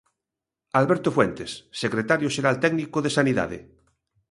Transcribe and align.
Alberto 0.79 1.09
Fuentes, 1.17 1.51
secretario 1.83 2.33
xeral 2.35 2.55
técnico 2.63 2.97
de 3.01 3.13
Sanidade. 3.17 3.59